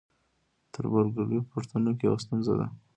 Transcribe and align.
تربورګلوي 0.73 1.39
په 1.43 1.49
پښتنو 1.53 1.91
کې 1.97 2.03
یوه 2.07 2.17
ستونزه 2.23 2.53
ده. 2.59 2.67